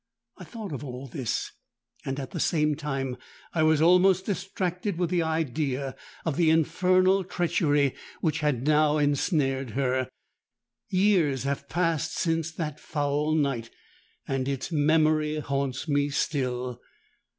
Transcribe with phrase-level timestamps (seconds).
[0.39, 1.51] I thought of all this;
[2.03, 3.17] and at the same time
[3.53, 9.73] I was almost distracted with the idea of the infernal treachery which had now ensnared
[9.77, 10.09] her!
[10.89, 13.69] Years have passed since that foul night;
[14.27, 16.81] and its memory haunts me still.